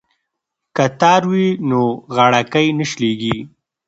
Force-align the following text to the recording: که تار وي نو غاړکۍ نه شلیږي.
که 0.75 0.85
تار 0.99 1.21
وي 1.31 1.47
نو 1.69 1.81
غاړکۍ 2.15 2.67
نه 2.77 2.85
شلیږي. 2.91 3.37